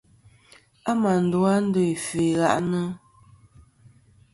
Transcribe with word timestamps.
A 0.89 0.91
mà 1.01 1.11
ndu 1.23 1.39
a 1.53 1.55
ndo 1.65 1.79
afvɨ 1.93 2.19
i 2.29 2.31
ghaʼnɨ. 2.39 2.81